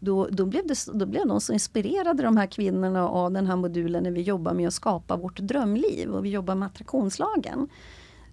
[0.00, 3.56] då, då, blev det, då blev de så inspirerade de här kvinnorna av den här
[3.56, 7.68] modulen när vi jobbar med att skapa vårt drömliv och vi jobbar med attraktionslagen.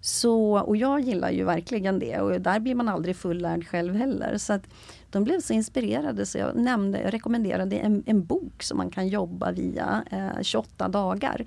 [0.02, 4.38] Så, och jag gillar ju verkligen det och där blir man aldrig fullärd själv heller.
[4.38, 4.64] Så att
[5.12, 9.08] de blev så inspirerade så jag, nämnde, jag rekommenderade en, en bok som man kan
[9.08, 11.46] jobba via eh, 28 dagar.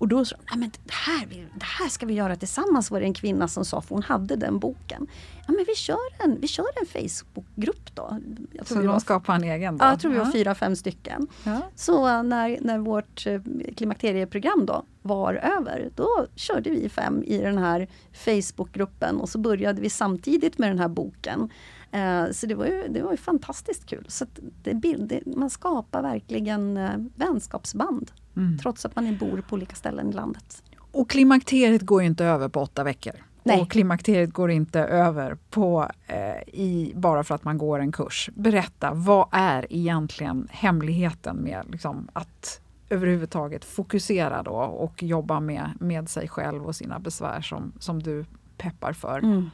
[0.00, 3.00] Och då sa de, "Nej, men det, här, det här ska vi göra tillsammans var
[3.00, 5.06] det en kvinna som sa, för hon hade den boken.
[5.46, 8.18] Ja men vi kör en, vi kör en Facebookgrupp då.
[8.52, 9.84] Jag Så vi var- de skapar en egen då?
[9.84, 11.26] Ja, jag tror vi var fyra, fem stycken.
[11.44, 11.60] Ja.
[11.76, 13.40] Så när, när vårt eh,
[13.76, 19.80] klimakterieprogram då var över, då körde vi fem i den här Facebookgruppen och så började
[19.80, 21.50] vi samtidigt med den här boken.
[21.92, 24.04] Eh, Så det var ju, det var ju fantastiskt kul.
[24.08, 24.26] Så
[24.62, 28.10] det, bild- det, man skapar verkligen eh, vänskapsband.
[28.36, 28.58] Mm.
[28.58, 30.62] Trots att man bor på olika ställen i landet.
[30.92, 33.12] Och klimakteriet går ju inte över på åtta veckor.
[33.42, 33.60] Nej.
[33.60, 38.30] Och klimakteriet går inte över på, eh, i, bara för att man går en kurs.
[38.34, 42.60] Berätta, vad är egentligen hemligheten med liksom, att
[42.90, 48.24] överhuvudtaget fokusera då och jobba med, med sig själv och sina besvär som, som du
[48.56, 49.18] peppar för?
[49.18, 49.50] Mm.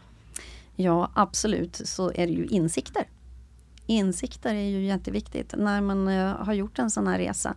[0.77, 3.05] Ja absolut så är det ju insikter.
[3.87, 5.55] Insikter är ju jätteviktigt.
[5.57, 7.55] När man eh, har gjort en sån här resa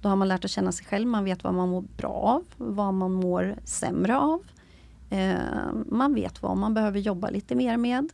[0.00, 1.08] då har man lärt att känna sig själv.
[1.08, 4.42] Man vet vad man mår bra av, vad man mår sämre av.
[5.10, 8.08] Eh, man vet vad man behöver jobba lite mer med.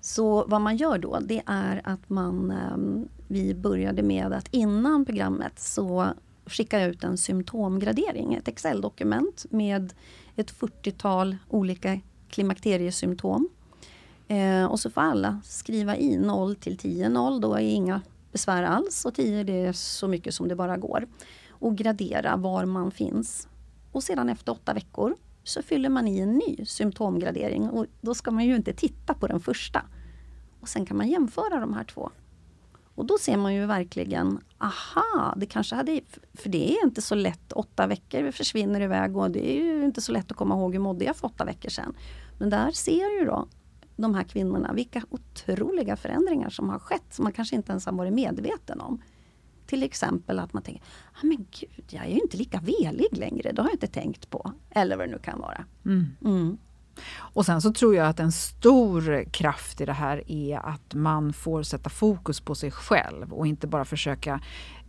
[0.00, 5.04] Så vad man gör då det är att man eh, Vi började med att innan
[5.04, 6.06] programmet så
[6.46, 9.92] skickar jag ut en symptomgradering, ett Excel-dokument med
[10.36, 12.00] ett 40-tal olika
[12.30, 13.48] klimakteriesymptom.
[14.28, 17.08] Eh, och så får alla skriva i 0 till 10.
[17.08, 18.00] 0 då är inga
[18.32, 21.06] besvär alls och 10 det är så mycket som det bara går.
[21.48, 23.48] Och gradera var man finns.
[23.92, 28.30] Och sedan efter åtta veckor så fyller man i en ny symptomgradering och då ska
[28.30, 29.82] man ju inte titta på den första.
[30.60, 32.10] Och sen kan man jämföra de här två.
[32.98, 36.00] Och då ser man ju verkligen, aha, det kanske hade...
[36.34, 40.00] För det är inte så lätt, åtta veckor försvinner iväg och det är ju inte
[40.00, 41.96] så lätt att komma ihåg hur mådde jag för åtta veckor sedan.
[42.38, 43.48] Men där ser ju då
[43.96, 47.92] de här kvinnorna vilka otroliga förändringar som har skett som man kanske inte ens har
[47.92, 49.02] varit medveten om.
[49.66, 50.82] Till exempel att man tänker,
[51.12, 54.30] ah, men gud, jag är ju inte lika velig längre, det har jag inte tänkt
[54.30, 54.52] på.
[54.70, 55.64] Eller vad det nu kan vara.
[55.84, 56.06] Mm.
[56.24, 56.58] Mm.
[57.18, 61.32] Och sen så tror jag att en stor kraft i det här är att man
[61.32, 64.40] får sätta fokus på sig själv och inte bara försöka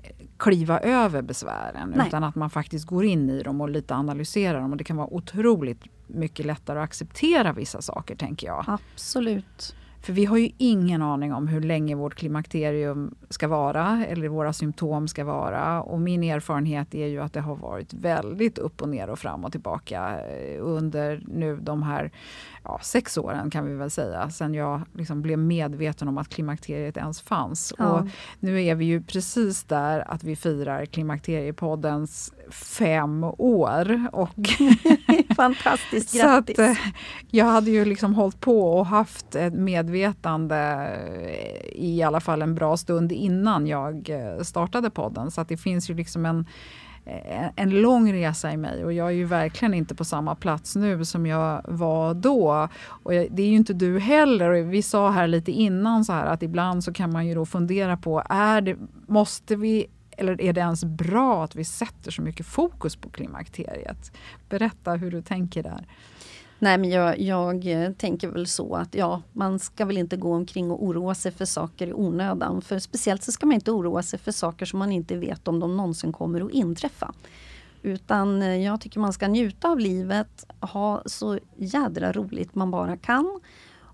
[0.03, 2.07] eh, kliva över besvären Nej.
[2.07, 4.71] utan att man faktiskt går in i dem och lite analyserar dem.
[4.71, 8.65] Och det kan vara otroligt mycket lättare att acceptera vissa saker tänker jag.
[8.67, 9.75] Absolut.
[10.01, 14.53] För vi har ju ingen aning om hur länge vårt klimakterium ska vara eller våra
[14.53, 15.81] symptom ska vara.
[15.81, 19.45] Och min erfarenhet är ju att det har varit väldigt upp och ner och fram
[19.45, 22.11] och tillbaka eh, under nu de här
[22.63, 26.97] ja, sex åren kan vi väl säga, sen jag liksom blev medveten om att klimakteriet
[26.97, 27.73] ens fanns.
[27.77, 27.91] Ja.
[27.91, 28.07] Och
[28.39, 34.07] nu är vi ju precis där att vi firar Klimakteriepoddens fem år.
[34.11, 34.29] Och
[35.35, 36.55] Fantastiskt, grattis!
[36.55, 36.77] Så att, eh,
[37.31, 40.57] jag hade ju liksom hållit på och haft ett medvetande
[41.21, 45.31] eh, i alla fall en bra stund innan jag eh, startade podden.
[45.31, 46.45] Så att det finns ju liksom en
[47.55, 51.05] en lång resa i mig och jag är ju verkligen inte på samma plats nu
[51.05, 52.67] som jag var då.
[52.87, 54.61] Och det är ju inte du heller.
[54.61, 57.97] Vi sa här lite innan så här att ibland så kan man ju då fundera
[57.97, 58.75] på, är det,
[59.07, 59.87] måste vi
[60.19, 64.11] eller är det ens bra att vi sätter så mycket fokus på klimakteriet?
[64.49, 65.87] Berätta hur du tänker där.
[66.61, 70.33] Nej men jag, jag, eh, tänker väl så att ja, man ska väl inte gå
[70.33, 72.61] omkring och oroa sig för saker i onödan.
[72.61, 75.59] För speciellt så ska man inte oroa sig för saker som man inte vet om
[75.59, 77.13] de någonsin kommer att inträffa.
[77.81, 82.97] Utan eh, jag tycker man ska njuta av livet, ha så jädra roligt man bara
[82.97, 83.39] kan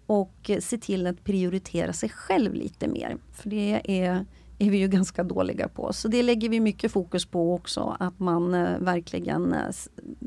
[0.05, 3.17] och eh, se till att prioritera sig själv lite mer.
[3.33, 4.25] För det är
[4.59, 5.93] är vi ju ganska dåliga på.
[5.93, 9.75] Så det lägger vi mycket fokus på också, att man eh, verkligen eh,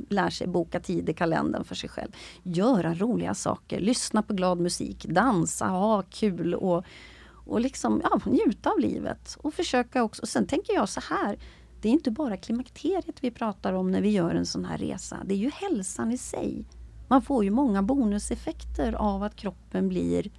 [0.09, 2.11] lär sig boka tid i kalendern för sig själv.
[2.43, 6.85] Göra roliga saker, lyssna på glad musik, dansa, ha kul och,
[7.31, 9.37] och liksom, ja, njuta av livet.
[9.41, 11.39] Och försöka också, och sen tänker jag så här,
[11.83, 15.19] det är inte bara klimakteriet vi pratar om när vi gör en sån här resa.
[15.25, 16.65] Det är ju hälsan i sig.
[17.09, 20.31] Man får ju många bonuseffekter av att kroppen blir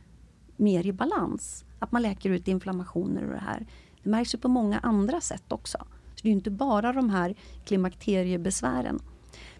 [0.58, 1.66] mer i balans.
[1.80, 3.66] Att man läker ut inflammationer och det här.
[4.04, 5.78] Det märks ju på många andra sätt också.
[6.16, 9.00] Så det är inte bara de här klimakteriebesvären.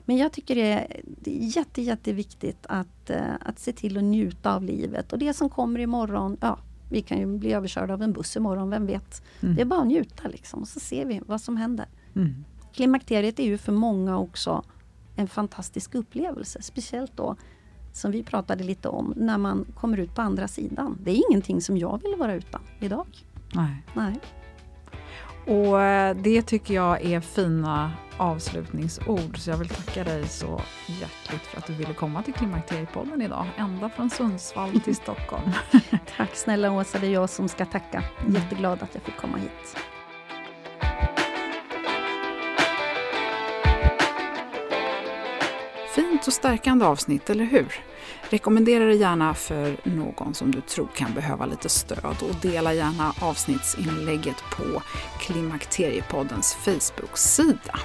[0.06, 4.64] Men jag tycker det är, jätte, jätteviktigt att, uh, att se till att njuta av
[4.64, 5.14] livet.
[5.14, 6.60] Och det som kommer imorgon, ja,
[6.90, 9.24] vi kan ju bli överkörda av en buss imorgon, vem vet?
[9.42, 9.56] Mm.
[9.56, 11.88] Det är bara att njuta liksom, och så ser vi vad som händer.
[12.16, 12.46] Mm.
[12.74, 14.64] Klimakteriet är ju för många också
[15.16, 16.62] en fantastisk upplevelse.
[16.62, 17.36] Speciellt då
[17.92, 20.98] som vi pratade lite om, när man kommer ut på andra sidan.
[21.04, 23.08] Det är ingenting som jag vill vara utan idag.
[23.54, 23.84] Nej.
[23.94, 24.20] Nej.
[25.46, 31.42] Och eh, det tycker jag är fina avslutningsord, så jag vill tacka dig så hjärtligt
[31.42, 35.52] för att du ville komma till Klimakteriepodden idag, ända från Sundsvall till Stockholm.
[36.18, 38.04] Tack snälla Åsa, det är jag som ska tacka.
[38.28, 39.78] Jätteglad att jag fick komma hit.
[46.30, 47.76] Och stärkande avsnitt, eller hur?
[48.30, 53.14] Rekommendera det gärna för någon som du tror kan behöva lite stöd och dela gärna
[53.22, 54.82] avsnittsinlägget på
[55.20, 57.80] Klimakteriepoddens Facebook-sida.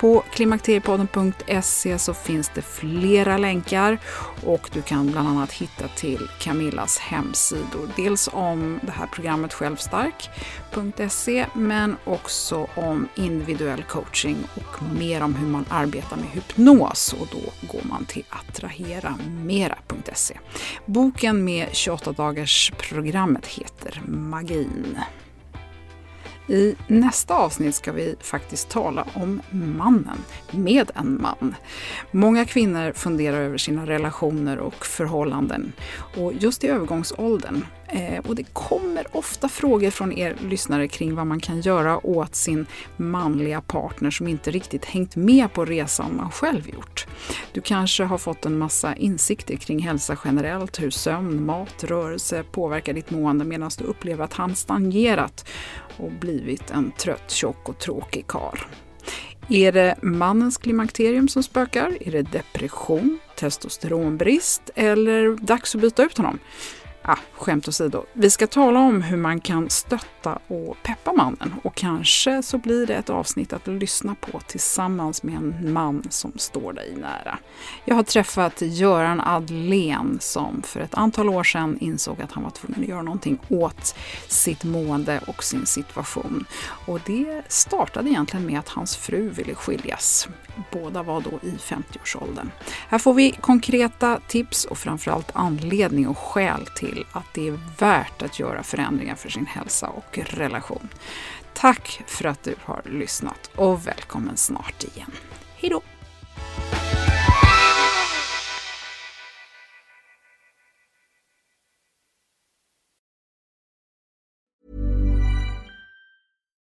[0.00, 3.98] På klimakteriepodden.se så finns det flera länkar
[4.44, 7.90] och du kan bland annat hitta till Camillas hemsidor.
[7.96, 15.46] Dels om det här programmet Självstark.se men också om individuell coaching och mer om hur
[15.46, 20.38] man arbetar med hypnos och då går man till attraheramera.se.
[20.86, 24.98] Boken med 28 dagars programmet heter Magin.
[26.50, 30.18] I nästa avsnitt ska vi faktiskt tala om mannen,
[30.50, 31.54] med en man.
[32.10, 35.72] Många kvinnor funderar över sina relationer och förhållanden
[36.16, 37.64] och just i övergångsåldern.
[37.92, 42.34] Eh, och det kommer ofta frågor från er lyssnare kring vad man kan göra åt
[42.34, 42.66] sin
[42.96, 47.06] manliga partner som inte riktigt hängt med på resan man själv gjort.
[47.52, 52.92] Du kanske har fått en massa insikter kring hälsa generellt, hur sömn, mat, rörelse påverkar
[52.92, 55.48] ditt mående medan du upplever att han stagnerat
[55.96, 58.66] och blivit en trött, tjock och tråkig kar.
[59.48, 61.98] Är det mannens klimakterium som spökar?
[62.00, 66.38] Är det depression, testosteronbrist eller dags att byta ut honom?
[67.02, 68.04] Ah, skämt åsido.
[68.12, 72.86] Vi ska tala om hur man kan stötta och peppa mannen och kanske så blir
[72.86, 77.38] det ett avsnitt att lyssna på tillsammans med en man som står dig nära.
[77.84, 82.50] Jag har träffat Göran Adlén som för ett antal år sedan insåg att han var
[82.50, 83.94] tvungen att göra någonting åt
[84.28, 86.44] sitt mående och sin situation.
[86.86, 90.28] Och det startade egentligen med att hans fru ville skiljas.
[90.72, 92.50] Båda var då i 50-årsåldern.
[92.88, 98.22] Här får vi konkreta tips och framförallt anledning och skäl till att det är värt
[98.22, 100.88] att göra förändringar för sin hälsa och relation.
[101.54, 105.10] Tack för att du har lyssnat och välkommen snart igen.
[105.56, 105.82] Hej då!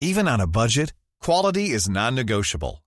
[0.02, 0.94] Even on a budget,
[1.26, 2.87] quality is non-negotiable.